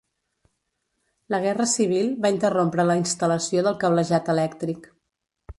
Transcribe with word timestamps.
La 1.33 1.39
Guerra 1.43 1.67
Civil 1.75 2.09
va 2.25 2.33
interrompre 2.37 2.89
la 2.89 2.97
instal·lació 3.03 3.67
del 3.69 3.81
cablejat 3.85 4.37
elèctric. 4.37 4.93